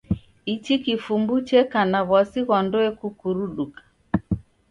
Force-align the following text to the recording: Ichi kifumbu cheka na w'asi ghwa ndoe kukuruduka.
Ichi 0.53 0.75
kifumbu 0.83 1.33
cheka 1.49 1.79
na 1.91 1.99
w'asi 2.09 2.39
ghwa 2.45 2.59
ndoe 2.65 2.89
kukuruduka. 2.99 3.81